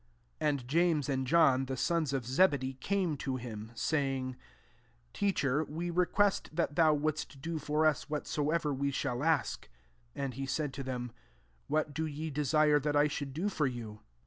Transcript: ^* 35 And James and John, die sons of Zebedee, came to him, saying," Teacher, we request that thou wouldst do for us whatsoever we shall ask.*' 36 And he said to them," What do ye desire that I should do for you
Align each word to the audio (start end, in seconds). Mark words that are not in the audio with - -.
^* 0.01 0.03
35 0.39 0.49
And 0.49 0.67
James 0.67 1.09
and 1.09 1.27
John, 1.27 1.65
die 1.65 1.75
sons 1.75 2.11
of 2.11 2.25
Zebedee, 2.25 2.73
came 2.73 3.15
to 3.17 3.35
him, 3.35 3.71
saying," 3.75 4.35
Teacher, 5.13 5.63
we 5.63 5.91
request 5.91 6.49
that 6.53 6.75
thou 6.75 6.91
wouldst 6.95 7.39
do 7.39 7.59
for 7.59 7.85
us 7.85 8.09
whatsoever 8.09 8.73
we 8.73 8.89
shall 8.89 9.23
ask.*' 9.23 9.65
36 10.13 10.13
And 10.15 10.33
he 10.33 10.45
said 10.47 10.73
to 10.73 10.81
them," 10.81 11.11
What 11.67 11.93
do 11.93 12.07
ye 12.07 12.31
desire 12.31 12.79
that 12.79 12.95
I 12.95 13.07
should 13.07 13.31
do 13.31 13.47
for 13.47 13.67
you 13.67 13.99